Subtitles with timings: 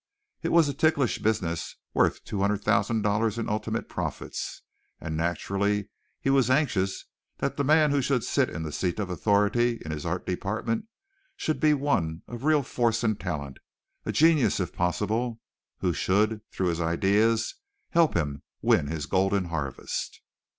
[0.41, 4.63] It was a ticklish business, worth two hundred thousand dollars in ultimate profits,
[4.99, 5.89] and naturally
[6.19, 7.05] he was anxious
[7.37, 10.85] that the man who should sit in the seat of authority in his art department
[11.37, 13.59] should be one of real force and talent
[14.03, 15.39] a genius if possible,
[15.81, 17.53] who should, through his ideas,
[17.91, 20.19] help him win his golden harvest.